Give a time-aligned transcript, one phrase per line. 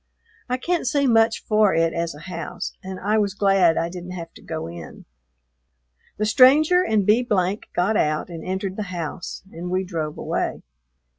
[0.49, 4.13] I can't say much for it as a house, and I was glad I didn't
[4.13, 5.05] have to go in.
[6.17, 10.63] The stranger and B got out and entered the house, and we drove away.